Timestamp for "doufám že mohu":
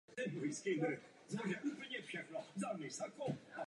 0.01-0.01